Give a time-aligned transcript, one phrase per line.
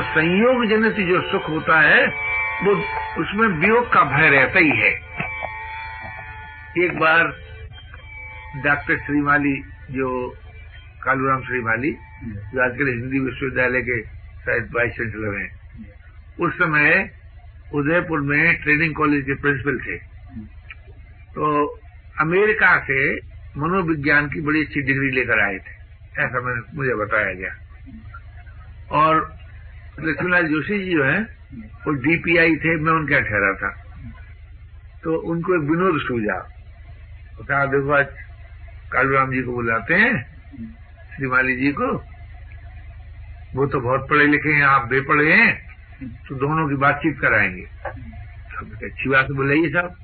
[0.00, 2.06] संयोग जनित जो सुख होता है,
[2.62, 2.72] वो
[3.22, 4.90] उसमें वियोग का भय रहता ही है।
[6.84, 7.36] एक बार
[8.64, 10.36] डॉक्टर श्रीमाली, जो
[11.02, 14.02] कालूराम श्रीमाली, जो आजकल हिंदी विश्वविद्यालय के
[14.44, 15.60] शायद वाइस चांसलर हैं,
[16.40, 17.10] उस समय
[17.74, 19.96] उदयपुर में ट्रेनिंग कॉलेज के प्रिंसिपल थे।
[21.34, 21.66] तो
[22.20, 23.16] अमेरिका से
[23.56, 25.72] मनोविज्ञान की बड़ी अच्छी डिग्री लेकर आए थे,
[26.22, 27.54] ऐसा मैंने, मुझे बताया गया।
[28.90, 29.39] और
[30.04, 31.20] लक्ष्मीलाल जोशी जी जो है,
[31.84, 33.70] वो डीपीआई थे, मैं उनके ठहरा था।
[35.04, 36.38] तो उनको एक विनोद सूझा
[37.40, 38.06] कहा देखो आज
[38.92, 40.12] कालूराम जी को बुलाते हैं,
[41.16, 41.86] श्रीमाली जी को।
[43.54, 45.50] वो तो बहुत पढ़े लिखे हैं, आप बेपढ़े हैं
[46.28, 47.66] तो दोनों की बातचीत कराएँगे।
[48.86, 49.96] अच्छी बात बुलाइए साहब।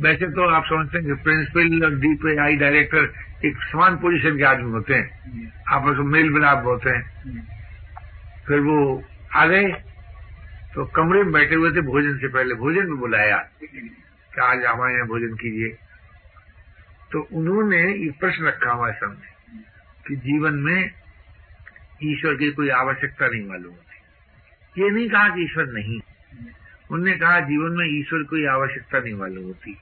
[0.00, 3.12] वैसे तो आप समझते हैं कि प्रिंसिपल और डीपीआई डायरेक्टर
[3.44, 7.04] एक समान पोजीशन के आदमी होते हैं। आपस में मेल मिलाप होते हैं।
[8.48, 9.72] फिर वो आ गए।
[10.74, 14.94] तो कमरे में बैठे हुए थे भोजन से पहले। भोजन में बुलाया कि आज हमारे
[14.94, 15.68] यहाँ भोजन कीजिए।
[17.12, 19.58] तो उन्होंने ये प्रश्न रखा हमारे सामने
[20.08, 20.90] कि जीवन में
[22.02, 26.00] ईश्वर की कोई आवश्यकता नहीं मालूम होती। ये नहीं कहा कि ईश्वर नहीं।
[26.90, 29.74] उनने कहा जीवन में ईश्वर कोई आवश्यकता नहीं मालूम होती।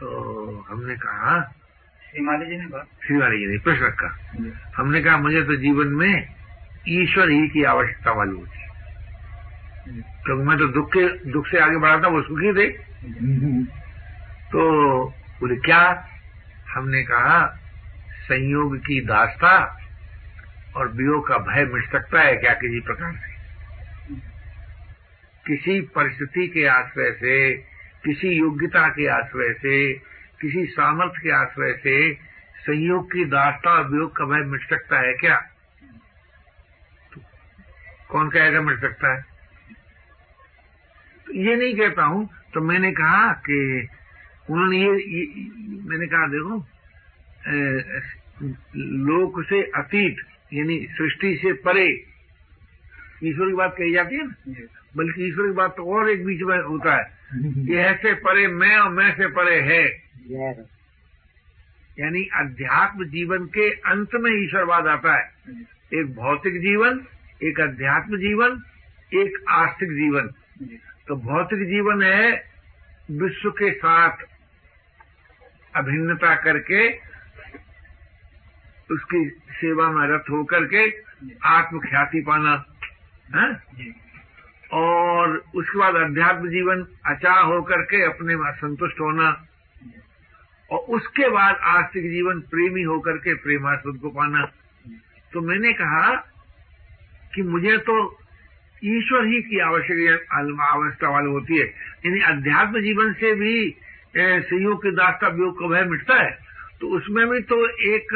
[0.00, 1.54] तो हमने कहा
[2.10, 4.18] श्रीमाली जी ने कहा। श्रीवाली जी ने प्रश्न रखा।
[4.76, 6.37] हमने कहा मुझे तो जीवन में
[6.88, 8.58] ईश्वर ही की आवश्यकता वाली होती
[10.24, 12.70] क्योंकि मैं तो दुख के, दुख से आगे बढ़ा था, वो सुखी थे।
[14.52, 15.04] तो
[15.40, 16.04] बोले, क्या?
[16.68, 17.46] हमने कहा,
[18.10, 19.78] संयोग की दास्ता
[20.76, 23.36] और वियोग का भय मिट सकता है क्या किसी प्रकार से?
[25.46, 27.52] किसी परिस्थिति के आश्रय से,
[28.04, 29.92] किसी योग्यता के आश्रय से,
[30.40, 32.14] किसी सामर्थ्य के आश्रय से
[32.58, 35.47] संयोग की दास्ता और वियोग का भय मिट सकता है क्या?
[38.10, 39.20] कौन कहेगा मिट सकता है?
[41.26, 43.88] तो ये नहीं कहता हूँ। तो मैंने कहा कि
[44.50, 45.24] उन्होंने ये, ये
[45.88, 46.56] मैंने कहा देखो
[49.08, 50.16] लोक से अतीत
[50.54, 51.86] यानी सृष्टि से परे
[53.24, 54.34] ईश्वर की बात कही जाती है ना?
[54.96, 57.06] बल्कि ईश्वर की बात तो और एक बीच में होता है
[57.70, 59.84] ये ऐसे परे मैं और मैं से परे है।
[62.00, 65.30] यानी अध्यात्म जीवन के अंत में ईश्वरवाद आता है।
[65.94, 67.00] एक भौतिक जीवन
[67.44, 68.62] एक अध्यात्म जीवन
[69.14, 70.30] एक आस्तिक जीवन।
[71.08, 72.44] तो भौतिक जीवन है
[73.10, 74.16] विश्व के साथ
[75.74, 76.92] अभिन्नता करके
[78.94, 80.90] उसकी सेवा में रत होकर के
[81.44, 82.64] आत्मख्याति पाना
[83.34, 83.62] है?
[84.72, 89.46] और उसके बाद अध्यात्म जीवन अचाह होकर के अपने में संतुष्ट होना।
[90.70, 94.44] और उसके बाद आस्तिक जीवन प्रेमी होकर के प्रेमास्पद को पाना।
[95.32, 96.34] तो मैंने कहा
[97.34, 97.96] कि मुझे तो
[98.86, 101.66] ईश्वर ही की आवश्यक अवस्था वाली होती है।
[102.06, 103.54] यानी अध्यात्म जीवन से भी
[104.16, 106.30] संयोग के दास्ता वियोग का भय मिटता है
[106.80, 107.56] तो उसमें भी तो
[107.86, 108.12] एक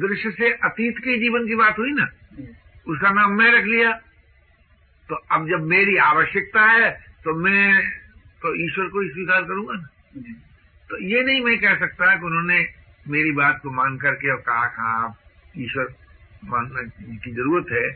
[0.00, 2.08] दृश्य से अतीत के जीवन की बात हुई ना?
[2.86, 3.92] उसका नाम मैं रख लिया।
[5.08, 6.90] तो अब जब मेरी आवश्यकता है
[7.24, 7.88] तो मैं
[8.42, 9.88] तो ईश्वर को ही स्वीकार करूँगा ना?
[10.90, 12.58] तो ये नहीं मैं कह सकता कि उन्होंने
[13.08, 15.16] मेरी बात को मान करके और कहा कहा
[15.58, 15.94] ईश्वर
[16.44, 17.86] मानने की ज़रूरत है।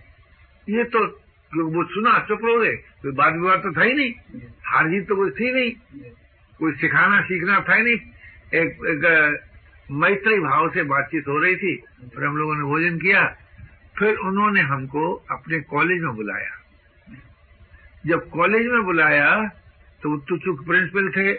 [0.69, 1.05] ये तो
[1.53, 4.13] वो सुना चुप रहो गए कोई बात विवाद तो था ही नहीं।
[4.65, 5.71] हार जीत तो कोई थी नहीं।
[6.61, 7.95] कोई सिखाना सीखना था ही नहीं।
[8.55, 9.03] एक, एक
[9.93, 11.77] मैत्री भाव से बातचीत हो रही थी
[12.15, 13.25] फिर हम लोगों ने भोजन किया।
[13.99, 16.51] फिर उन्होंने हमको अपने कॉलेज में बुलाया।
[18.07, 19.31] जब कॉलेज में बुलाया
[20.03, 21.33] तो तो चूँकि प्रिंसिपल थे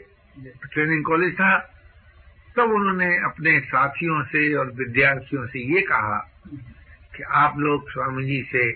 [0.65, 1.57] ट्रेनिंग कॉलेज था।
[2.55, 6.17] तब उन्होंने अपने साथियों से और विद्यार्थियों से ये कहा
[7.15, 8.71] कि आप लोग स्वामी जी से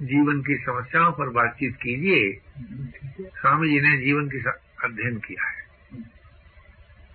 [0.00, 2.22] जीवन की समस्याओं पर बातचीत कीजिए।
[3.20, 4.38] स्वामी जी ने जीवन की
[4.84, 5.62] अध्ययन किया है।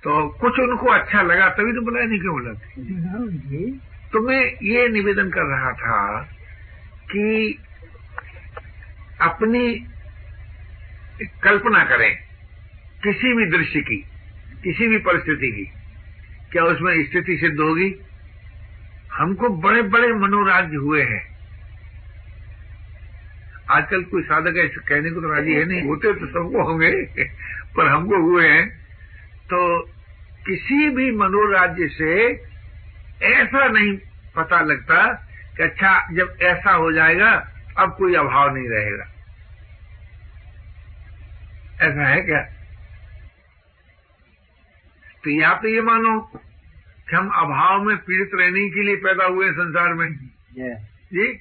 [0.03, 3.71] तो कुछ उनको अच्छा लगा, तभी तो बुलाया नहीं, क्यों बुलाते
[4.09, 6.21] तो मैं ये निवेदन कर रहा था
[7.12, 7.57] कि
[9.21, 9.63] अपनी
[11.44, 12.15] कल्पना करें,
[13.03, 13.97] किसी भी दृश्य की,
[14.63, 15.65] किसी भी परिस्थिति की,
[16.51, 17.89] क्या उसमें स्थिति सिद्ध होगी?
[19.19, 21.21] हमको बड़े बड़े मनोराज्य हुए हैं।
[23.69, 26.92] आजकल कोई साधक ऐसे कहने को तो राज़ी है नहीं। होते तो सबको होंगे,
[27.75, 28.69] पर हमको हुए हैं।
[29.45, 29.81] तो
[30.45, 32.13] किसी भी मनोराज्य से
[33.27, 33.98] ऐसा नहीं
[34.36, 35.06] पता लगता
[35.57, 37.31] कि अच्छा जब ऐसा हो जाएगा,
[37.77, 39.06] अब कोई अभाव नहीं रहेगा।
[41.81, 42.42] ऐसा है क्या?
[45.24, 46.19] तो या तो ये मानो
[47.09, 50.83] कि हम अभाव में पीड़ित रहने के लिए पैदा हुए संसार में। Yeah.
[51.13, 51.33] जी?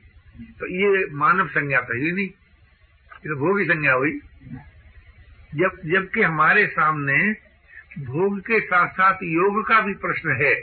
[0.58, 4.20] तो ये मानव संज्ञा तो ही नहीं। ये तो भोग की संज्ञा हुई।
[5.54, 7.36] जब जबकि हमारे सामने
[7.98, 10.54] भोग के साथ साथ योग का भी प्रश्न है।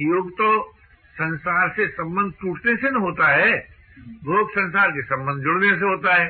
[0.00, 0.76] योग तो
[1.14, 3.68] संसार से संबंध टूटने से न होता है
[3.98, 6.28] भोग संसार के संबंध जुड़ने से होता है।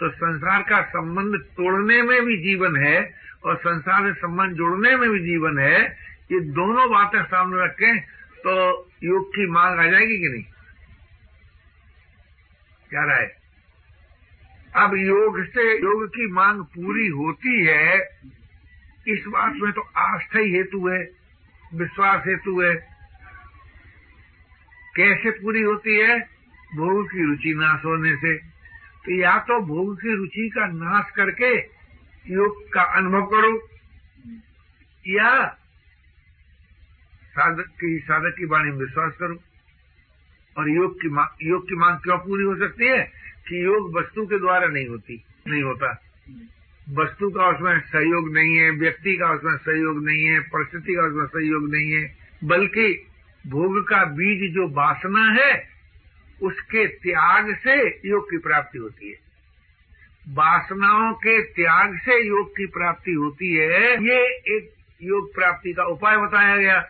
[0.00, 3.14] तो संसार का संबंध तोड़ने में भी जीवन है
[3.44, 8.00] और संसार से संबंध जोड़ने में भी जीवन है। ये दोनों बातें सामने रखें
[8.38, 10.44] तो योग की मांग आ जाएगी कि नहीं?
[12.90, 13.36] क्या राय?
[14.76, 18.00] अब योग से, योग की मांग पूरी होती है,
[19.08, 21.10] इस बात में तो आस्था ही हेतु है,
[21.74, 22.76] विश्वास हेतु है।
[24.96, 26.20] कैसे पूरी होती है?
[26.76, 28.36] भोग की रुचि नाश होने से।
[29.04, 31.56] तो या तो भोग की रुचि का नाश करके
[32.32, 33.68] योग का अनुभव करो,
[35.06, 35.56] या
[37.30, 39.38] साधक की साधक की वाणी में विश्वास करो।
[40.58, 43.12] और योग की मांग योग की मांग क्यों पूरी हो सकती है?
[43.48, 46.02] कि योग वस्तु के द्वारा नहीं होती, नहीं होता।
[46.90, 51.26] वस्तु का उसमें सहयोग नहीं है, व्यक्ति का उसमें सहयोग नहीं है, परिस्थिति का उसमें
[51.26, 53.06] सहयोग नहीं है, बल्कि
[53.46, 55.68] भोग का बीज जो वासना है,
[56.42, 59.18] उसके त्याग से योग की प्राप्ति होती है।
[60.28, 66.16] वासनाओं के त्याग से योग की प्राप्ति होती है। ये एक योग प्राप्ति का उपाय
[66.16, 66.88] बताया गया।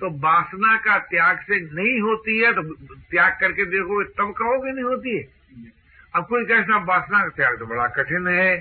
[0.00, 2.62] तो वासना का त्याग से नहीं होती है तो
[3.10, 5.22] त्याग करके देखो तब कहोगे नहीं होती है।
[6.16, 8.56] अब कोई कैसा वासना का त्याग तो बड़ा कठिन है।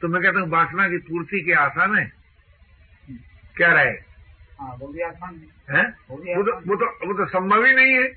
[0.00, 2.04] तो मैं कहता हूँ वासना की पूर्ति के आसान है।
[3.56, 3.90] क्या रहे
[4.60, 4.76] हाँ?
[4.80, 5.40] वो भी आसान
[5.70, 8.08] है। वो तो वो तो वो तो संभव ही नहीं है।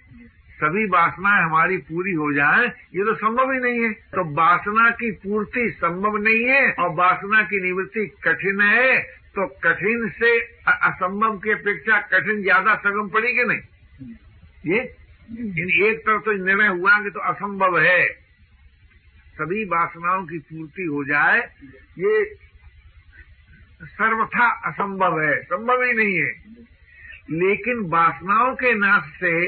[0.55, 2.65] सभी वासनाएँ हमारी पूरी हो जाए
[2.95, 7.41] ये तो संभव ही नहीं है। तो वासना की पूर्ति संभव नहीं है और वासना
[7.43, 8.97] की निवृत्ति कठिन है।
[9.35, 13.61] तो कठिन से असंभव की अपेक्षा कठिन ज़्यादा सगम पड़ेगी नहीं?
[14.67, 14.79] ये?
[15.89, 18.05] एक तरफ़ तो निर्णय हुआ कि तो असंभव है।
[19.35, 21.39] सभी वासनाओं की पूर्ति हो जाए,
[21.99, 22.23] ये
[23.83, 26.31] सर्वथा असंभव है। संभव ही नहीं है।
[27.31, 29.45] लेकिन वासनाओं के नाश से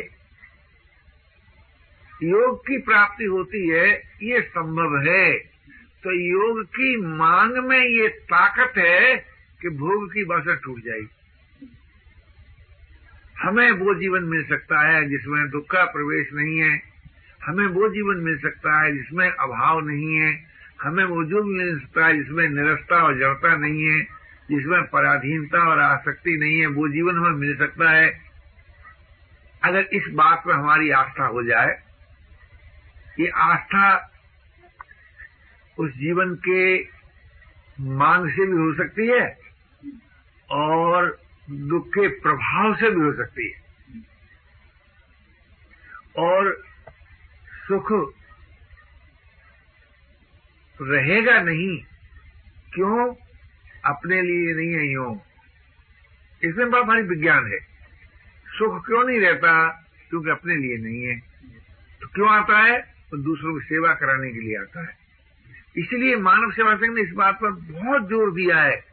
[2.24, 3.88] योग की प्राप्ति होती है,
[4.24, 5.34] ये संभव है।
[6.04, 11.10] तो योग की मांग में ये ताकत है कि भोग की बासा टूट जाएगी।
[13.40, 16.82] हमें वो जीवन मिल सकता है जिसमें दुख का प्रवेश नहीं है।
[17.44, 20.46] हमें वो जीवन मिल सकता है जिसमें अभाव नहीं है।
[20.82, 24.18] हमें वो जो मिल सकता है जिसमें निरस्ता और जड़ता नहीं है।
[24.50, 28.22] जिसमें पराधीनता और आसक्ति नहीं है, वो जीवन हमें मिल सकता है।
[29.64, 31.82] अगर इस बात पर हमारी आस्था हो जाए,
[33.20, 34.12] ये आस्था
[35.80, 36.84] उस जीवन के
[37.80, 39.47] मांग से भी हो सकती है
[40.50, 41.22] और
[41.52, 43.68] दुख के प्रभाव से भी हो सकती है।
[46.18, 46.64] और
[47.50, 47.88] सुख
[50.82, 51.78] रहेगा नहीं,
[52.74, 53.16] क्यों?
[53.86, 55.22] अपने लिए नहीं है यूँ।
[56.44, 57.60] इसमें बड़ा भारी विज्ञान है।
[58.48, 59.70] सुख क्यों नहीं रहता?
[60.10, 61.20] क्योंकि अपने लिए नहीं है।
[62.02, 62.82] तो क्यों आता है?
[62.82, 64.98] तो दूसरों की सेवा कराने के लिए आता है।
[65.78, 68.86] इसलिए मानव सेवा संघ ने इस बात पर बहुत ज़ोर दिया है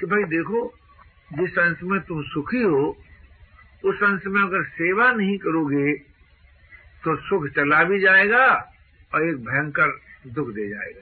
[0.00, 0.78] कि भाई देखो
[1.32, 2.98] जिस अंश में तुम सुखी हो,
[3.84, 5.94] उस अंश में अगर सेवा नहीं करोगे
[7.04, 8.72] तो सुख चला भी जाएगा
[9.14, 11.00] और एक भयंकर दुख दे जाएगा।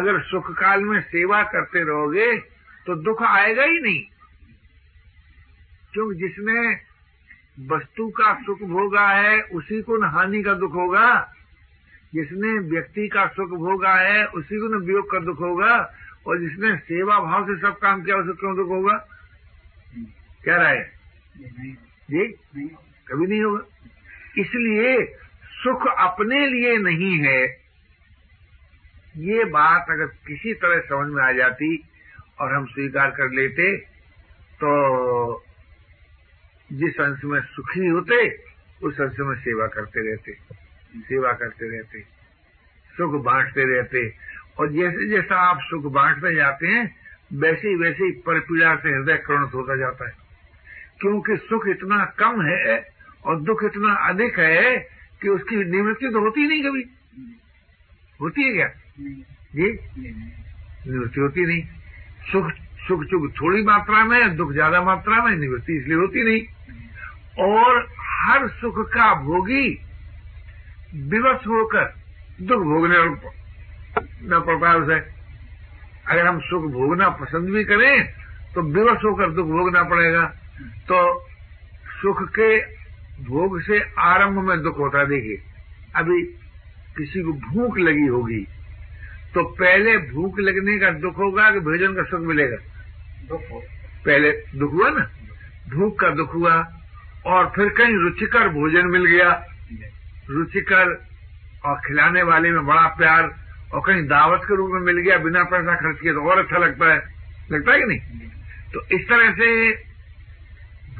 [0.00, 2.38] अगर सुख काल में सेवा करते रहोगे
[2.86, 4.04] तो दुख आएगा ही नहीं।
[5.92, 6.74] क्योंकि जिसने
[7.74, 11.34] वस्तु का सुख भोगा है, उसी को न हानि का दुख होगा।
[12.14, 15.94] जिसने व्यक्ति का सुख भोगा है, उसी को न वियोग का दुख होगा।
[16.26, 19.08] और जिसने सेवा भाव से सब काम किया उसे क्यों दुख होगा?
[20.44, 20.90] क्या राय?
[22.10, 22.28] जी?
[23.08, 23.62] कभी नहीं होगा।
[24.38, 27.64] इसलिए सुख अपने लिए नहीं है।
[29.16, 31.84] ये बात अगर किसी तरह समझ में आ जाती
[32.40, 33.76] और हम स्वीकार कर लेते
[34.60, 35.44] तो
[36.72, 38.44] जिस अंश में सुखी होते
[38.82, 40.32] उस अंश में सेवा करते रहते।
[41.00, 42.00] सेवा करते रहते।
[42.96, 44.08] सुख बांटते रहते।
[44.58, 46.96] और जैसे जैसा आप सुख बांटते जाते हैं,
[47.32, 50.12] वैसे ही वैसे ही परपीड़ा से हृदय करुण होता जाता है।
[51.00, 52.92] क्योंकि सुख इतना कम है
[53.24, 54.78] और दुख इतना अधिक है
[55.22, 56.84] कि उसकी निवृत्ति तो होती नहीं कभी।
[58.20, 58.68] होती है क्या?
[59.54, 59.72] जी?
[60.90, 61.62] निवृत्ति होती नहीं।
[62.32, 62.50] सुख
[62.88, 66.42] सुख चुख थोड़ी मात्रा में, दुख ज़्यादा मात्रा में निवृत्ति इसलिए होती नहीं।
[67.44, 69.68] और हर सुख का भोगी
[70.94, 71.94] विवश होकर
[72.42, 72.98] दुख भोगने
[73.96, 74.98] न है उसे
[76.04, 78.04] अगर हम सुख भोगना पसंद भी करें
[78.54, 80.24] तो विवश होकर दुख भोगना पड़ेगा।
[80.88, 80.98] तो
[81.92, 82.48] सुख के
[83.24, 85.42] भोग से आरंभ में दुख होता है। देखिए
[85.96, 86.22] अभी
[86.96, 88.40] किसी को भूख लगी होगी
[89.34, 92.56] तो पहले भूख लगने का दुख होगा कि भोजन का सुख मिलेगा?
[93.28, 93.40] दुख
[94.04, 95.08] पहले दुख हुआ ना?
[95.68, 96.54] भूख का दुख हुआ
[97.26, 99.30] और फिर कहीं रुचिकर भोजन मिल गया।
[100.30, 100.92] रुचिकर
[101.64, 103.32] और खिलाने वाले में बड़ा प्यार
[103.74, 106.58] और कहीं दावत के रूप में मिल गया, बिना पैसा खर्च किए तो और अच्छा
[106.58, 107.02] लगता है।
[107.52, 107.98] लगता है कि नहीं?
[108.74, 109.72] तो इस तरह से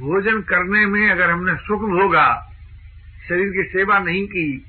[0.00, 2.52] भोजन करने में अगर हमने सुख भोगा,
[3.28, 4.66] शरीर की सेवा नहीं की,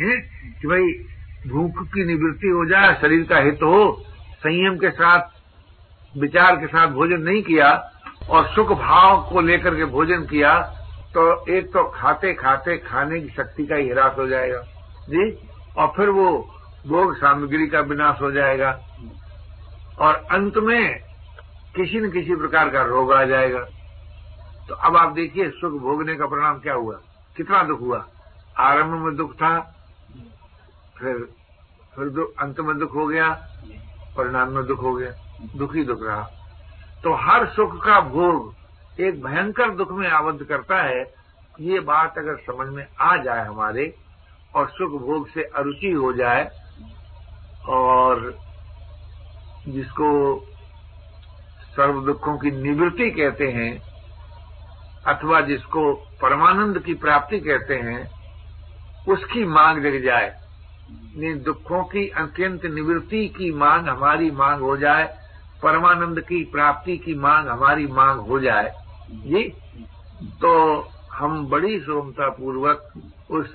[0.00, 0.16] है?
[0.60, 1.06] कि भाई
[1.50, 4.04] भूख की निवृत्ति हो जाए, शरीर का हित हो,
[4.38, 5.20] संयम के साथ,
[6.18, 7.92] विचार के साथ भोजन नहीं किया,
[8.28, 10.72] और सुख भाव को लेकर के भोजन किया
[11.14, 14.62] तो एक तो खाते खाते खाने की शक्ति का ही ह्रास हो जाएगा।
[15.10, 15.48] जी?
[15.76, 16.55] और फिर वो
[16.86, 18.70] भोग सामग्री का विनाश हो जाएगा
[19.98, 21.00] और अंत में
[21.76, 23.64] किसी न किसी प्रकार का रोग आ जाएगा।
[24.68, 26.98] तो अब आप देखिए, सुख भोगने का परिणाम क्या हुआ?
[27.36, 28.06] कितना दुख हुआ?
[28.58, 29.58] आरंभ में दुख था,
[30.98, 31.28] फिर
[31.96, 33.28] फिर अंत में दुख हो गया,
[34.16, 35.10] परिणाम में दुख हो गया,
[35.56, 36.22] दुख दुख रहा।
[37.04, 41.02] तो हर सुख का भोग एक भयंकर दुख में आबद्ध करता है।
[41.60, 43.94] ये बात अगर समझ में आ जाए हमारे
[44.54, 46.44] और सुख भोग से अरुचि हो जाए
[47.68, 48.38] और
[49.68, 50.08] जिसको
[51.76, 53.70] सर्व दुखों की निवृत्ति कहते हैं,
[55.06, 55.92] अथवा जिसको
[56.22, 58.00] परमानंद की प्राप्ति कहते हैं,
[59.08, 60.34] उसकी मांग जग जाए।
[61.44, 65.04] दुखों की अत्यंत निवृत्ति की मांग हमारी मांग हो जाए,
[65.62, 68.74] परमानंद की प्राप्ति की मांग हमारी मांग हो जाए।
[69.10, 69.42] जी?
[70.40, 70.52] तो
[71.12, 72.92] हम बड़ी सुगमता पूर्वक
[73.30, 73.52] उस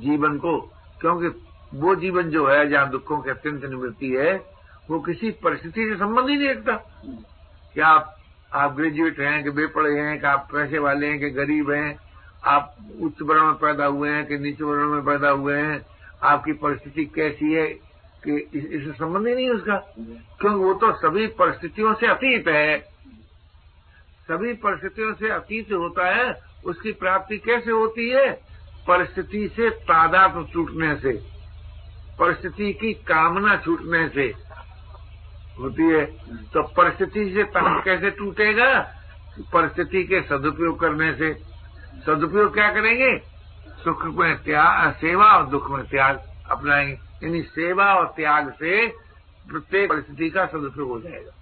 [0.00, 0.58] जीवन को,
[1.00, 1.28] क्योंकि
[1.74, 4.44] वो जीवन जो है, जहाँ दुखों की अत्यंत निवृत्ति है,
[4.90, 6.72] वो किसी परिस्थिति से संबंध ही नहीं रखता।
[7.74, 8.16] कि आप
[8.52, 11.98] आप ग्रेजुएट हैं कि बेपढ़े हैं, कि आप पैसे वाले हैं, कि गरीब हैं,
[12.44, 15.86] आप उच्च वर्ण में पैदा हुए हैं, कि नीचे वर्ण में पैदा हुए हैं,
[16.22, 17.66] आपकी परिस्थिति कैसी है
[18.28, 19.76] कि इससे संबंध ही नहीं उसका?
[20.40, 22.78] क्योंकि वो तो सभी परिस्थितियों से अतीत है।
[24.28, 26.34] सभी परिस्थितियों से अतीत होता है,
[26.64, 28.32] उसकी प्राप्ति कैसे होती है?
[28.88, 31.39] परिस्थिति से तादाद टूटने से।
[32.20, 34.34] परिस्थिति की कामना छूटने से
[35.60, 36.04] होती है।
[36.46, 38.80] तो परिस्थिति से तन कैसे टूटेगा?
[39.52, 41.34] परिस्थिति के सदुपयोग करने से।
[42.06, 43.18] सदुपयोग क्या करेंगे?
[43.84, 48.86] सुख में त्याग, सेवा और दुख में त्याग अपनाएँगे। यानी सेवा और त्याग से
[49.48, 51.32] प्रत्येक परिस्थिति का सदुपयोग हो जाएगा।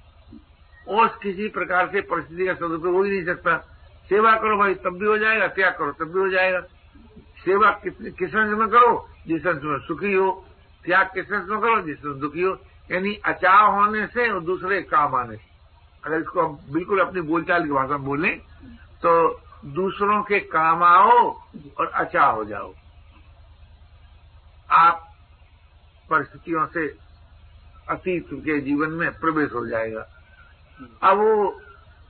[0.88, 3.56] और किसी प्रकार से परिस्थिति का सदुपयोग हो ही नहीं सकता।
[4.08, 6.60] सेवा करो भाई, तब भी हो जाएगा। त्याग करो, तब भी हो जाएगा।
[7.44, 9.08] सेवा कितने, किस अंश में करो?
[9.26, 10.44] जिस अंश में सुखी हो।
[10.84, 11.80] त्याग किसमें करो?
[11.82, 12.58] जिस दुखी हो
[12.90, 15.48] यानी अचाव होने से और दूसरे काम आने से।
[16.06, 18.38] अगर इसको हम बिल्कुल अपनी बोलचाल की भाषा में बोलें
[19.04, 21.40] तो दूसरों के काम आओ
[21.78, 22.74] और अचा हो जाओ।
[24.70, 25.08] आप
[26.10, 26.88] परिस्थितियों से
[27.90, 30.06] अतीत के जीवन में प्रवेश हो जाएगा।
[31.02, 31.62] अब वो,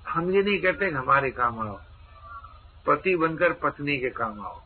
[0.08, 1.80] हम ये नहीं कहते कि हमारे काम आओ।
[2.86, 4.62] पति बनकर पत्नी के काम आओ।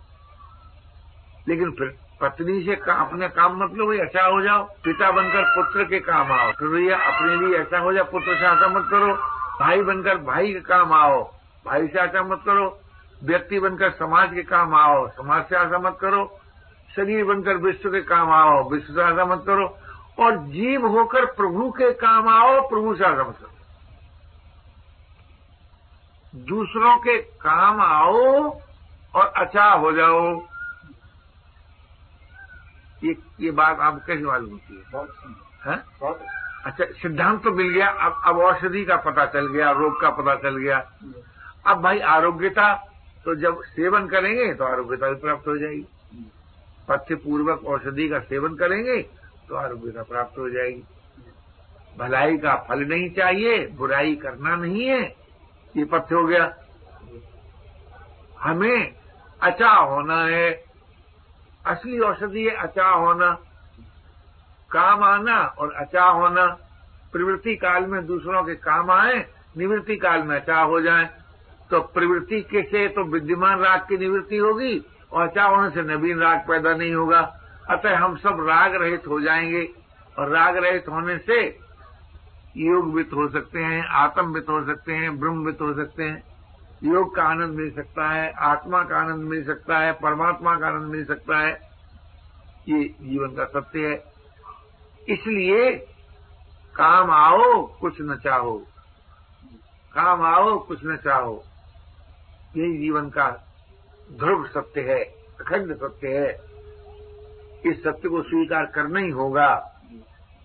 [1.49, 5.85] लेकिन फिर पत्नी से का, अपने काम मतलब वही अच्छा हो जाओ पिता बनकर पुत्र
[5.85, 9.13] के काम आओ। फिर भैया अपने लिए ऐसा हो जाओ पुत्र से ऐसा मत करो
[9.61, 11.23] भाई बनकर भाई के काम आओ।
[11.67, 12.67] भाई से ऐसा मत करो
[13.25, 16.25] व्यक्ति बनकर समाज के काम आओ। समाज से ऐसा मत करो
[16.97, 19.67] शरीर बनकर विश्व के काम आओ। विश्व से ऐसा मत करो
[20.19, 23.51] और जीव होकर प्रभु के काम आओ प्रभु से ऐसा मत करो।
[26.35, 28.21] दूसरों के काम आओ
[29.15, 30.21] और अच्छा हो जाओ।
[33.05, 34.83] ये ये बात आपको कैसे मालूम होती है?
[34.93, 35.09] बहुत
[36.01, 36.21] बहुत।
[36.67, 40.35] अच्छा सिद्धांत तो मिल गया अब अब औषधि का पता चल गया रोग का पता
[40.43, 40.79] चल गया।
[41.67, 42.73] अब भाई आरोग्यता
[43.25, 45.87] तो जब सेवन करेंगे तो आरोग्यता भी प्राप्त हो जाएगी।
[46.89, 49.01] पथ्य पूर्वक औषधि का सेवन करेंगे
[49.49, 50.83] तो आरोग्यता प्राप्त हो जाएगी।
[51.99, 55.03] भलाई का फल नहीं चाहिए बुराई करना नहीं है
[55.75, 56.53] ये पथ्य हो गया।
[58.41, 58.95] हमें
[59.41, 60.51] अचा होना है
[61.67, 63.39] असली औषधि है अचा होना।
[64.71, 66.47] काम आना और अचा होना।
[67.13, 69.27] प्रवृत्ति काल में दूसरों के काम आए,
[69.59, 71.11] निवृत्ति काल में अचा हो जाए।
[71.71, 76.19] तो प्रवृत्ति के से तो विद्यमान राग की निवृत्ति होगी और अचा होने से नवीन
[76.19, 77.41] राग पैदा नहीं होगा।
[77.71, 79.71] अतः हम सब राग रहित हो जाएँगे
[80.19, 81.59] और राग रहित होने से
[82.57, 86.32] योग वित्त हो सकते हैं, आत्म वित्त हो सकते हैं, ब्रह्म वित्त हो सकते हैं।
[86.85, 90.91] योग का आनंद मिल सकता है, आत्मा का आनंद मिल सकता है, परमात्मा का आनंद
[90.91, 91.53] मिल सकता है।
[92.69, 94.13] ये जीवन का सत्य है।
[95.09, 95.77] इसलिए
[96.75, 98.67] काम आओ, कुछ न चाहो।
[99.95, 101.45] काम आओ, कुछ न चाहो।
[102.57, 103.31] यही जीवन का
[104.13, 105.05] ध्रुव सत्य है,
[105.41, 106.53] अखंड सत्य है।
[107.67, 109.81] इस सत्य को स्वीकार करना ही होगा।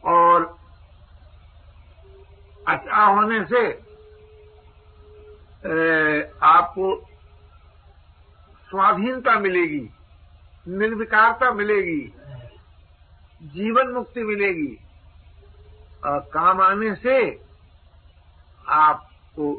[0.06, 0.58] और
[2.68, 3.87] अच्छा होने से
[6.44, 6.96] आपको
[8.70, 9.90] स्वाधीनता मिलेगी,
[10.68, 12.14] निर्विकारता मिलेगी,
[13.44, 14.78] जीवन मुक्ति मिलेगी।
[16.06, 17.44] और काम आने से
[18.68, 19.54] आपको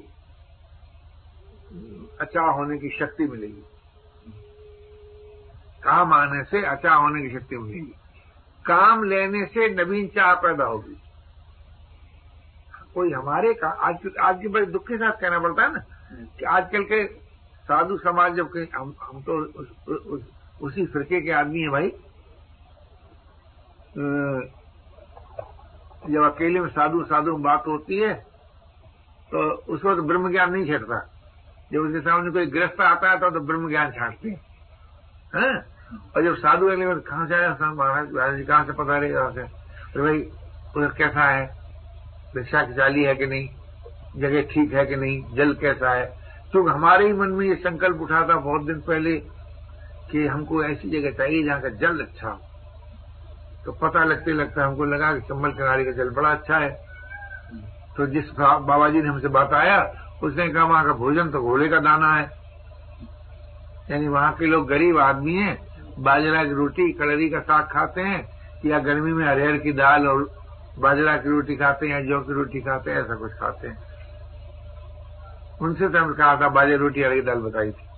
[2.20, 3.62] अच्छा होने की शक्ति मिलेगी।
[5.82, 7.94] काम आने से अच्छा होने की शक्ति मिलेगी।
[8.66, 10.96] काम लेने से नवीन चाह पैदा होगी।
[12.94, 15.84] कोई हमारे का, आज आज के बड़े दुख के साथ कहना पड़ता है ना?
[16.48, 17.06] आजकल के
[17.68, 20.22] साधु समाज जब के हम हम तो उस, उस,
[20.62, 21.88] उसी फिरके के आदमी है भाई।
[26.12, 28.14] जब अकेले में साधु साधु में बात होती है
[29.30, 30.98] तो उस वक्त ब्रह्म ज्ञान नहीं छेड़ता।
[31.72, 34.40] जब उसके सामने कोई ग्रस्त आता है तो, तो ब्रह्म ज्ञान छाटते हैं।
[35.36, 35.58] है?
[36.16, 37.72] और जब साधु अगले बार कहाँ आया?
[37.72, 39.42] महाराज महाराज जी कहाँ से पता रहे कहाँ से?
[39.94, 40.22] तो भाई
[40.76, 41.58] उधर कैसा है?
[42.36, 43.48] रिक्शा चाली है कि नहीं?
[44.16, 46.16] जगह ठीक है कि नहीं, जल कैसा है?
[46.52, 49.16] तो हमारे ही मन में ये संकल्प उठा था बहुत दिन पहले
[50.10, 52.40] कि हमको ऐसी जगह चाहिए जहाँ का जल अच्छा हो।
[53.64, 56.80] तो पता लगते लगता हमको लगा कि चंबल किनारे का जल बड़ा अच्छा है।
[57.96, 61.68] तो जिस बाबा जी ने हमसे बात आया उसने कहा, वहाँ का भोजन तो घोड़े
[61.68, 62.30] का दाना है।
[63.90, 65.58] यानी वहाँ के लोग गरीब आदमी हैं,
[65.98, 68.28] बाजरा की रोटी, कलरी का साग खाते हैं,
[68.66, 70.30] या गर्मी में अरहर की दाल और
[70.78, 73.78] बाजरा की रोटी खाते हैं, या जौ की रोटी खाते हैं, ऐसा कुछ खाते हैं।
[75.62, 77.88] उनसे तो हमने कहा था बाजे रोटी की दाल बताई थी।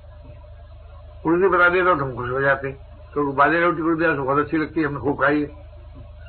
[1.27, 2.73] उर्दी बता देता तो हम खुश हो जाते।
[3.15, 5.47] तो बाजरे रोटी उर्दी दाल बहुत अच्छी लगती है, हमने खूब खाई है।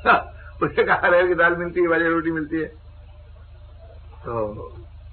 [0.63, 2.65] उससे कहा अरहर की दाल मिलती है, बाजे रोटी मिलती है।
[4.25, 4.53] तो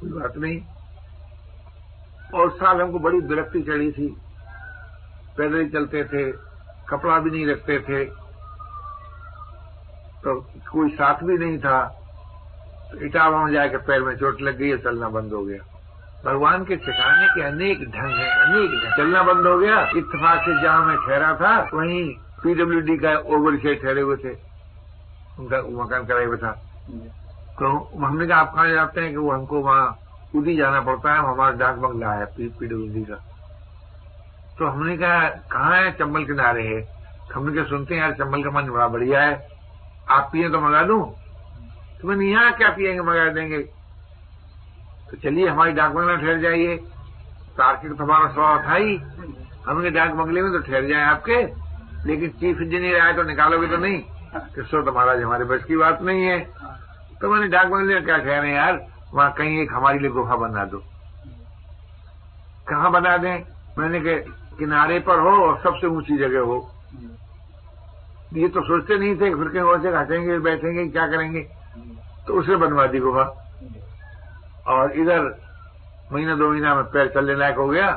[0.01, 0.65] कोई बात नहीं।
[2.35, 4.17] और साल हमको बड़ी विरक्ति चढ़ी थी।
[5.39, 6.33] पैदल ही चलते थे,
[6.89, 8.05] कपड़ा भी नहीं रखते थे।
[10.25, 10.41] तो
[10.73, 11.85] कोई साथ भी नहीं था।
[12.93, 15.78] तो इटावा में जाकर पैर में चोट लग गई चलना बंद हो गया।
[16.25, 20.63] भगवान के सिखाने के अनेक ढंग है, अनेक ढंग। चलना बंद हो गया, इतफाक से
[20.63, 24.31] जहाँ मैं ठहरा था, वहीं पीडब्ल्यूडी का ओवर से ठहरे हुए थे।
[25.39, 26.53] उनका मकान कराए हुआ था।
[27.59, 29.99] तो हमने कहा, आप कहाँ जाते हैं कि वो हमको वहाँ
[30.37, 33.15] उदी जाना पड़ता है हमारा डाक बंगला है पीडब्ल्यूडी का।
[34.59, 36.63] तो हमने कहा, कहाँ है चंबल किनारे?
[36.63, 36.99] है
[37.35, 39.49] हमने कहा, सुनते हैं यार, चंबल का मन बड़ा बढ़िया है।
[40.11, 41.15] आप पिए तो मंगा दू?
[42.03, 43.69] तो मैंने, यहाँ क्या पियेंगे मंगा देंगे?
[45.11, 46.77] तो चलिए हमारी डाक बंगला ठहर जाइए।
[47.59, 48.97] तार्किक तो हमारा स्वभाव था ही
[49.67, 51.69] हमने डाक बंगले में तो ठहर जाए आपके।
[52.07, 54.03] लेकिन चीफ इंजीनियर आए तो निकालोगे तो नहीं।
[54.37, 56.39] किसो तो महाराज, हमारे बस की बात नहीं है।
[57.21, 58.87] तो मैंने डाक बंगले में क्या हैं यार?
[59.15, 60.79] वहाँ कहीं एक हमारे लिए गुफा बना दो।
[62.69, 63.45] कहा बना दें?
[63.79, 66.71] मैंने कहा, किनारे पर हो और सबसे ऊँची जगह हो।
[68.35, 71.41] ये तो सोचते नहीं थे फिर कहीं और से हटेंगे, बैठेंगे, क्या करेंगे?
[72.27, 73.48] तो उसे बनवा दी गुफा।
[74.69, 75.21] और इधर
[76.13, 77.89] महीना दो महीना में पैर चलने लायक हो गया,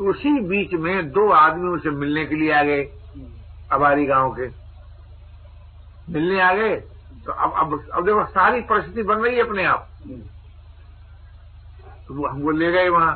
[0.00, 2.82] उसी बीच में दो आदमी उसे मिलने के लिए आ गए,
[3.72, 4.48] अबारी गाँव के।
[6.08, 6.76] मिलने आ गए
[7.26, 9.88] तो अब अब अब देखो, सारी परिस्थिति बन रही है अपने आप।
[12.08, 13.14] तो वो हमको ले गए वहाँ।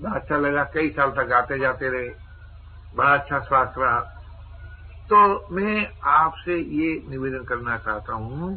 [0.00, 2.08] बड़ा अच्छा लगा, कई साल तक आते जाते रहे,
[2.96, 4.00] बड़ा अच्छा स्वास्थ्य रहा।
[5.10, 8.54] तो मैं आपसे ये निवेदन करना चाहता हूँ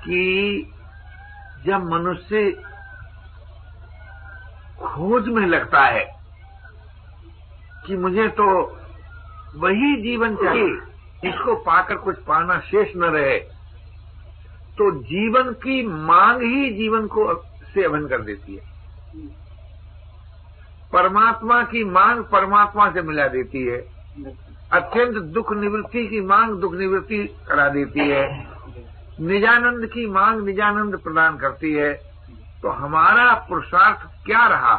[0.00, 0.72] कि
[1.66, 2.50] जब मनुष्य
[4.80, 6.04] खोज में लगता है
[7.86, 8.46] कि मुझे तो
[9.56, 13.38] वही जीवन चाहिए, इसको पाकर कुछ पाना शेष न रहे
[14.78, 17.32] तो जीवन की मांग ही जीवन को
[17.74, 18.72] से कर देती है।
[20.92, 23.78] परमात्मा की मांग परमात्मा से मिला देती है।
[24.72, 28.24] अत्यंत दुख निवृत्ति की मांग दुख निवृत्ति करा देती है।
[29.20, 31.92] निजानंद की मांग निजानंद प्रदान करती है।
[32.62, 34.74] तो हमारा पुरुषार्थ क्या रहा?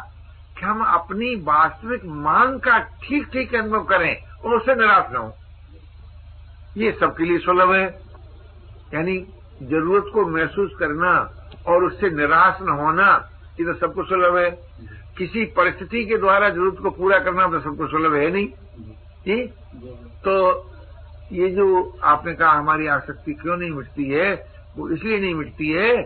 [0.60, 5.34] कि हम अपनी वास्तविक मांग का ठीक ठीक अनुभव करें और उससे निराश न हो।
[6.78, 7.86] ये सबके लिए सुलभ है।
[8.94, 9.18] यानी
[9.64, 11.12] ज़रूरत को महसूस करना
[11.68, 14.50] और उससे निराश न होना, ये तो सबको सुलभ है।
[15.18, 18.48] किसी परिस्थिति के द्वारा ज़रूरत को पूरा करना तो सबको सुलभ है नहीं?
[20.24, 20.36] तो
[21.32, 26.04] ये जो आपने कहा हमारी आसक्ति क्यों नहीं मिटती है, वो इसलिए नहीं मिटती है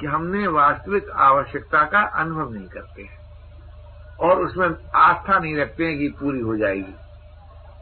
[0.00, 3.20] कि हमने वास्तविक आवश्यकता का अनुभव नहीं करते हैं।
[4.16, 6.94] और उसमें आस्था नहीं रखते हैं कि पूरी हो जाएगी।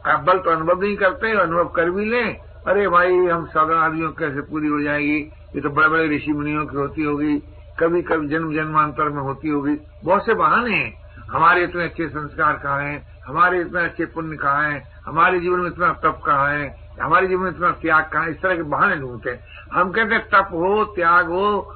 [0.07, 4.11] आप बल तो अनुभव नहीं करते अनुभव कर भी लें। अरे भाई, हम साधारण आदमियों
[4.11, 7.43] कैसे पूरी हो जाएगी। ये तो बड़े बड़े ऋषि मुनियों की होती होगी।
[7.79, 12.53] कभी कभी जन्म जन्मांतर में होती होगी। बहुत से बहाने हैं। हमारे इतने अच्छे संस्कार
[12.53, 13.18] कहाँ हैं?
[13.29, 15.01] हमारे इतना अच्छे पुण्य कहाँ हैं?
[15.05, 16.93] हमारे जीवन में इतना तप कहाँ है?
[17.01, 18.31] हमारे जीवन में इतना त्याग कहाँ है?
[18.31, 19.39] इस तरह के बहाने ढूंढते हैं।
[19.73, 21.75] हम कहते हैं, तप हो, त्याग हो,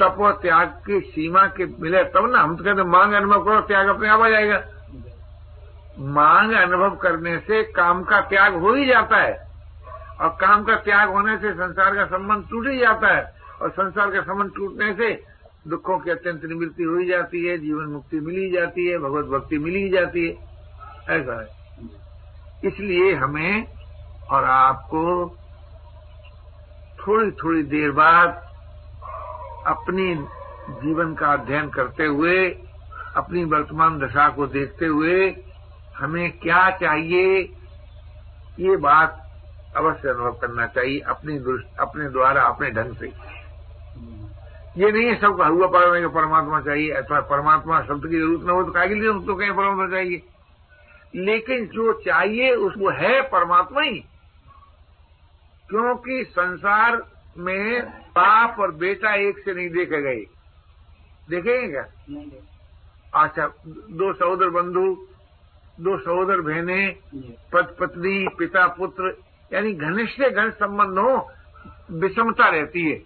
[0.00, 3.60] तप और त्याग की सीमा के मिले तब ना हम तो कहते मांग अनुभव करो,
[3.60, 4.62] त्याग अपने आप आ जाएगा।
[5.98, 9.50] मांग अनुभव करने से काम का त्याग हो ही जाता है।
[10.20, 14.10] और काम का त्याग होने से संसार का संबंध टूट ही जाता है। और संसार
[14.10, 15.24] का संबंध टूटने से
[15.68, 19.58] दुखों की अत्यंत निवृत्ति हो ही जाती है, जीवन मुक्ति मिली जाती है, भगवत भक्ति
[19.58, 20.49] मिली जाती है।
[21.10, 21.48] ऐसा है।
[22.64, 23.66] इसलिए हमें
[24.30, 25.04] और आपको
[26.98, 28.28] थोड़ी थोड़ी देर बाद
[29.66, 30.14] अपनी
[30.72, 32.48] जीवन का अध्ययन करते हुए,
[33.16, 35.16] अपनी वर्तमान दशा को देखते हुए
[35.96, 37.40] हमें क्या चाहिए,
[38.60, 39.16] ये बात
[39.76, 41.36] अवश्य अनुभव करना चाहिए अपनी
[41.80, 43.12] अपने द्वारा, अपने ढंग से।
[44.76, 48.50] ये नहीं है सबका हुआ पड़ने का परमात्मा चाहिए, अथवा परमात्मा शब्द की ज़रूरत न
[48.50, 50.22] हो तो कागे लिए उसको कहीं परमात्मा चाहिए।
[51.14, 53.98] लेकिन जो चाहिए उसको है परमात्मा ही।
[55.68, 57.02] क्योंकि संसार
[57.38, 60.24] में बाप और बेटा एक से नहीं देखे गए।
[61.30, 61.82] देखेंगे क्या?
[63.14, 64.86] अच्छा दो सहोदर बंधु
[65.80, 66.86] दो सहोदर बहने
[67.52, 69.16] पत पत्नी पिता पुत्र
[69.52, 71.32] यानी घनिष्ठ घन संबंध हो
[71.90, 72.96] विषमता रहती है।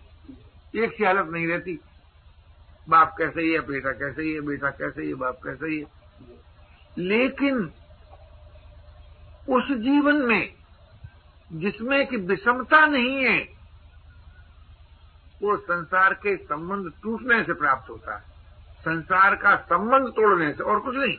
[0.75, 1.79] एक सी हालत नहीं रहती।
[2.89, 5.79] बाप कैसे ही है बेटा कैसे ही है बेटा कैसे ही है बाप कैसे ही
[5.79, 5.87] है।
[6.99, 7.71] लेकिन
[9.49, 10.55] उस जीवन में
[11.53, 13.39] जिसमें कि विषमता नहीं है,
[15.43, 18.21] वो संसार के संबंध टूटने से प्राप्त होता है।
[18.81, 21.19] संसार का संबंध तोड़ने से और कुछ नहीं।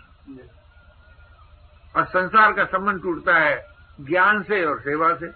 [1.95, 3.65] और संसार का संबंध टूटता है
[4.01, 5.31] ज्ञान से और सेवा से।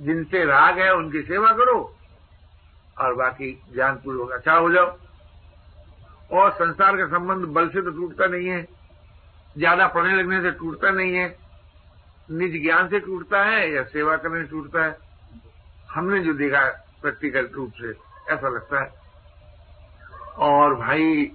[0.00, 1.96] जिनसे राग है, उनकी सेवा करो
[2.98, 4.98] और बाकी ज्ञानपूर्वक अच्छा हो जाओ।
[6.32, 8.79] और संसार का संबंध बल से तो टूटता नहीं है।
[9.56, 11.28] ज़्यादा पढ़ने लगने से टूटता नहीं है।
[12.30, 14.96] निज ज्ञान से टूटता है या सेवा करने से टूटता है।
[15.90, 16.64] हमने जो देखा
[17.02, 17.90] प्रैक्टिकल रूप से,
[18.34, 18.92] ऐसा लगता है।
[20.40, 21.30] और भाई,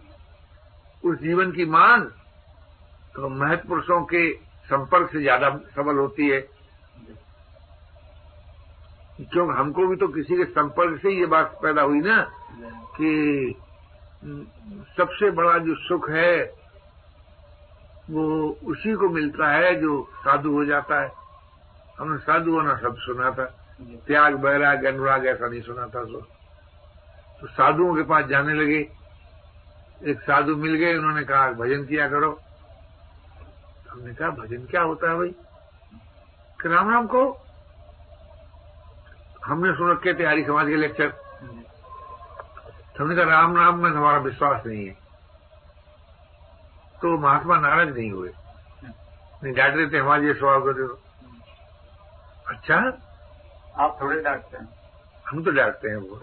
[1.03, 2.03] उस जीवन की मांग
[3.15, 4.31] तो महत्पुरुषों के
[4.65, 6.39] संपर्क से ज़्यादा सबल होती है।
[9.21, 12.17] क्योंकि हमको भी तो किसी के संपर्क से ये बात पैदा हुई ना
[12.95, 13.55] कि
[14.97, 16.33] सबसे बड़ा जो सुख है
[18.09, 18.23] वो
[18.63, 21.11] उसी को मिलता है जो साधु हो जाता है।
[21.99, 23.45] हमने साधु होना शब्द सुना था।
[24.07, 26.21] त्याग बैराग अनुराग ऐसा नहीं सुना था सो
[27.41, 28.79] तो साधुओं के पास जाने लगे।
[30.03, 32.31] एक साधु मिल गए उन्होंने कहा भजन किया करो।
[33.89, 35.35] हमने कहा भजन क्या होता है भाई?
[36.61, 37.23] कि राम राम को
[39.45, 41.13] हमने सुन रखे थे हरी समाज के लेक्चर।
[42.99, 45.04] हमने कहा राम राम में हमारा विश्वास नहीं है।
[47.05, 48.31] तो महात्मा नाराज़ नहीं हुए।
[49.43, 51.01] नहीं डांट देते हमारे ये स्वभाव को देखो
[52.47, 52.77] अच्छा?
[53.77, 54.69] आप थोड़े डांटते हैं।
[55.27, 56.21] हम तो डांटते हैं वो।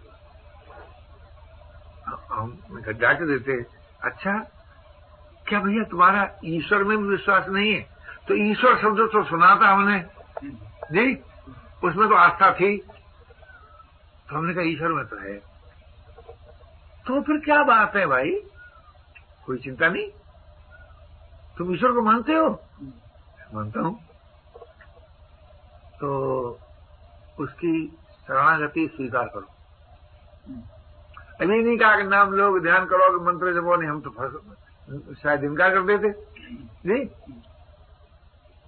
[2.35, 3.64] हम डांट देते
[4.03, 4.38] अच्छा
[5.49, 7.81] क्या भैया तुम्हारा ईश्वर में भी विश्वास नहीं है?
[8.29, 10.07] तो ईश्वर शब्द तो सुना था हमने।
[10.92, 11.14] जी?
[11.85, 12.79] उसमें तो आस्था थी।
[14.29, 15.35] तो हमने कहा ईश्वर में तो है।
[17.07, 18.31] तो फिर क्या बात है भाई?
[19.47, 20.22] कोई चिंता नहीं?
[21.59, 22.62] तुम ईश्वर को मानते हो?
[23.55, 24.01] मानता हूँ।
[26.01, 26.61] तो
[27.41, 27.88] उसकी
[28.23, 29.47] शरणागति स्वीकार करो।
[31.41, 35.45] अभी नहीं कहा कि नाम लोग ध्यान करो कि मंत्र जब नहीं, हम तो शायद
[35.45, 36.09] इनकार कर देते।
[36.87, 37.07] नहीं।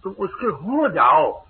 [0.02, 1.44] तुम उसके हो जाओ।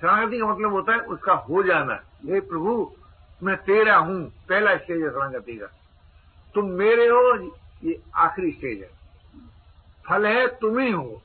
[0.00, 2.92] शरणागति का मतलब होता है उसका हो जाना। हे प्रभु,
[3.42, 5.66] मैं तेरा हूँ, पहला स्टेज है शरणागति का।
[6.54, 7.50] तुम मेरे हो,
[7.84, 8.97] ये आखिरी स्टेज है।
[10.08, 11.22] फल है, तुम ही हो।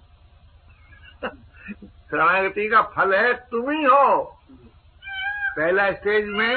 [1.25, 4.23] शरणागति का फल है, तुम ही हो।
[5.57, 6.55] पहला स्टेज में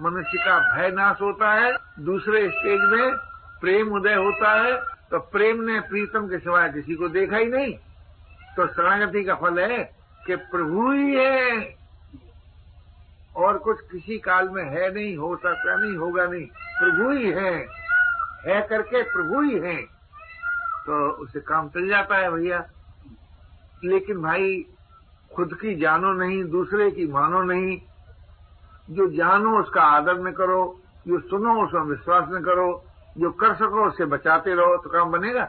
[0.00, 3.14] मनुष्य का भय नाश होता है, दूसरे स्टेज में
[3.60, 4.76] प्रेम उदय होता है
[5.10, 7.72] तो प्रेम ने प्रीतम के सिवाय किसी को देखा ही नहीं।
[8.56, 9.78] तो शरणागति का फल है
[10.26, 11.76] कि प्रभु ही है।
[13.36, 17.54] और कुछ किसी काल में है नहीं हो सकता नहीं, होगा नहीं। प्रभु ही है।
[18.46, 19.82] है करके प्रभु ही है।
[20.90, 22.66] तो उसे काम चल जाता है भैया।
[23.84, 24.66] लेकिन भाई,
[25.36, 27.82] खुद की जानो नहीं, दूसरे की मानो नहीं।
[28.90, 32.84] जो जानो, उसका आदर न करो। जो सुनो, उसमें विश्वास न करो।
[33.18, 35.48] जो कर सको, उससे बचाते रहो। तो काम बनेगा?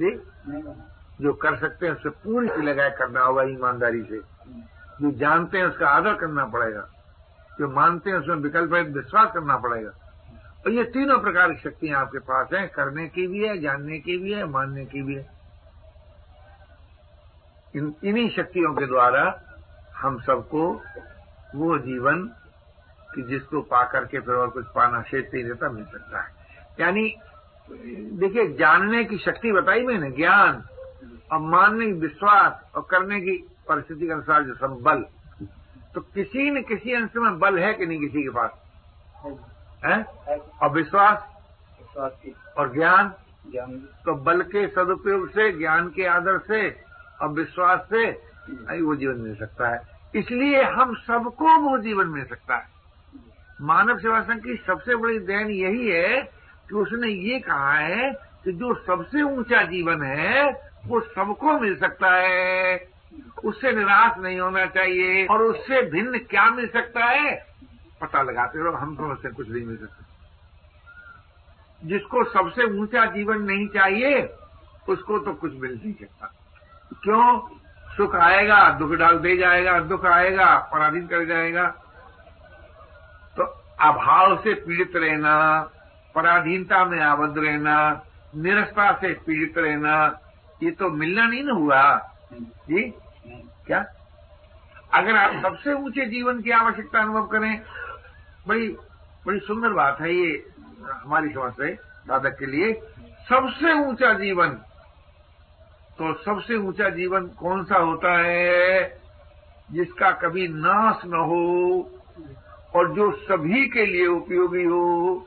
[0.00, 0.22] जी?
[1.20, 4.18] जो कर सकते हैं, उससे पूरी सी लगाए करना होगा ईमानदारी से।
[5.02, 6.88] जो जानते हैं, उसका आदर करना पड़ेगा।
[7.58, 10.05] जो मानते हैं, उसमें विकल्प है, विश्वास करना पड़ेगा।
[10.66, 14.18] और ये तीनों प्रकार की शक्तियाँ आपके पास हैं, करने की भी है, जानने की
[14.18, 15.30] भी है, मानने की भी है।
[17.76, 19.42] इन, इन्हीं शक्तियों के द्वारा
[19.96, 20.82] हम सबको
[21.54, 22.30] वो जीवन
[23.14, 26.28] कि जिसको पा करके फिर और कुछ पाना शेष नहीं रहता मिल सकता है।
[26.80, 27.16] यानी,
[28.18, 30.64] देखिए, जानने की शक्ति बताई मैंने, ज्ञान
[31.32, 35.04] और मानने की विश्वास और करने की परिस्थिति के अनुसार जो सब बल।
[35.94, 38.50] तो किसी न किसी अंश में बल है कि नहीं किसी के पास?
[39.84, 40.02] है?
[40.62, 41.26] और विश्वास?
[42.58, 43.12] और ज्ञान?
[43.50, 46.68] ज्ञान। तो बल के सदुपयोग से ज्ञान के आदर से
[47.22, 48.06] और विश्वास से
[48.80, 49.80] वो जीवन मिल सकता है।
[50.14, 52.66] इसलिए हम सबको वो जीवन मिल सकता है।
[53.60, 56.22] मानव सेवा संघ की सबसे बड़ी देन यही है
[56.68, 58.12] कि उसने ये कहा है
[58.44, 60.44] कि जो सबसे ऊँचा जीवन है
[60.86, 62.88] वो सबको मिल सकता है।
[63.44, 67.55] उससे निराश नहीं होना चाहिए और उससे भिन्न क्या मिल सकता है?
[68.00, 70.04] पता लगाते रहो हम तो उससे कुछ नहीं मिल सकता।
[71.82, 74.22] जिसको सबसे ऊँचा जीवन नहीं चाहिए
[74.88, 76.32] उसको तो कुछ मिल नहीं सकता।
[77.02, 77.40] क्यों?
[77.96, 81.66] सुख आएगा दुख डाल दे जाएगा दुख आएगा पराधीन कर जाएगा।
[83.36, 83.42] तो
[83.82, 85.36] अभाव से पीड़ित रहना
[86.14, 87.76] पराधीनता में आबद्ध रहना
[88.36, 89.94] निरस्ता से पीड़ित रहना
[90.62, 91.82] ये तो मिलना नहीं ना हुआ।
[92.32, 92.82] जी?
[93.66, 93.84] क्या?
[94.94, 97.60] अगर आप सबसे ऊँचे जीवन की आवश्यकता अनुभव करें
[98.46, 98.68] बड़ी
[99.26, 100.32] बड़ी सुंदर बात है ये
[100.84, 102.72] हमारी समझ से साधक के लिए।
[103.28, 104.48] सबसे ऊँचा जीवन
[105.98, 109.00] तो सबसे ऊँचा जीवन कौन सा होता है
[109.70, 111.42] जिसका कभी नाश न हो
[112.74, 115.26] और जो सभी के लिए उपयोगी हो?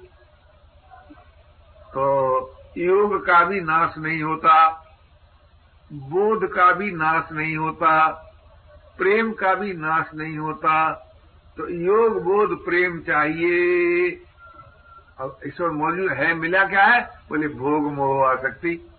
[1.89, 2.05] तो
[2.77, 4.55] योग का भी नाश नहीं होता,
[5.91, 8.08] बोध का भी नाश नहीं होता,
[8.97, 10.75] प्रेम का भी नाश नहीं होता
[11.60, 14.12] तो योग बोध प्रेम चाहिए।
[15.19, 17.02] अब ईश्वर मौजूद है, मिला क्या है?
[17.30, 18.89] बोले, भोग मोह आसक्ति।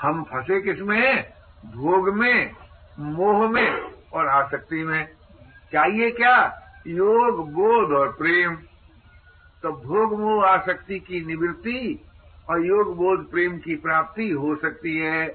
[0.00, 1.32] हम फंसे किसमें
[1.64, 2.52] भोग में,
[2.98, 5.08] मोह में और आसक्ति में।
[5.72, 6.62] चाहिए क्या?
[6.86, 8.54] योग, बोध और प्रेम।
[9.62, 12.04] तो भोग, मोह, आसक्ति की निवृत्ति
[12.50, 15.26] और योग, बोध, प्रेम की प्राप्ति हो सकती है।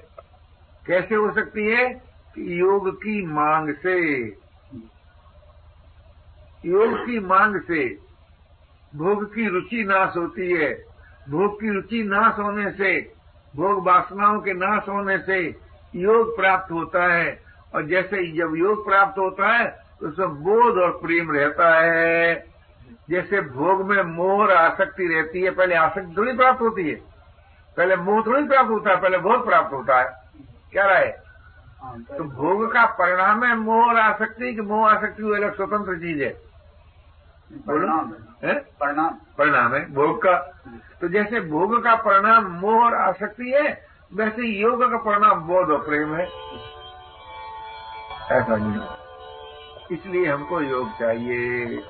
[0.86, 1.94] कैसे हो सकती है?
[2.34, 4.24] कि योग की मांग से।
[6.64, 7.84] योग की मांग से
[8.92, 10.72] भोग की रुचि नाश होती है।
[11.30, 12.98] भोग की रुचि नाश होने से
[13.54, 15.38] भोग वासनाओं के नाश होने से
[15.94, 17.42] योग प्राप्त होता है।
[17.74, 19.66] और जैसे जब योग प्राप्त होता है
[20.00, 22.34] तो उसमें बोध और प्रेम रहता है।
[23.10, 26.94] जैसे भोग में मोह और आसक्ति रहती है पहले आसक्ति थोड़ी प्राप्त होती है।
[27.76, 30.08] पहले मोह थोड़ी प्राप्त होता है पहले बोध प्राप्त होता है।
[30.72, 31.12] क्या रहे
[31.82, 35.96] हाँ, तो भोग का परिणाम है मोह और आसक्ति कि मोह आसक्ति वो अलग स्वतंत्र
[35.96, 36.32] चीज़ है।
[37.58, 38.12] परिणाम
[38.44, 40.36] है। परिणाम। परिणाम है भोग का।
[41.00, 45.86] तो जैसे भोग का परिणाम मोह और आसक्ति है वैसे योग का परिणाम बोध और
[45.86, 46.24] प्रेम है।
[48.30, 49.04] ऐसा नहीं है।
[49.90, 51.82] इसलिए हमको योग चाहिए।